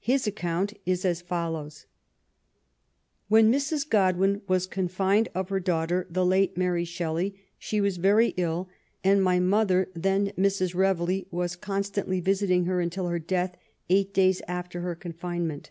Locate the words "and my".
9.02-9.40